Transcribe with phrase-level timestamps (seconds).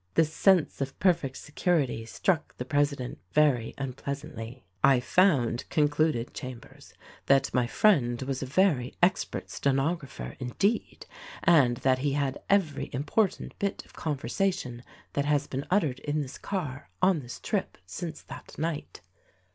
[0.15, 4.63] This sense of perfect security struck the president very unpleasantly.
[4.83, 6.95] "I found," concluded Chambers,
[7.27, 11.05] ''that my friend was a 148 THE RECORDING ANGEL very expert stenographer indeed,
[11.43, 14.81] and that he had every im portant bit of conversation
[15.13, 19.01] that has been uttered in this car, on this trip, since that night.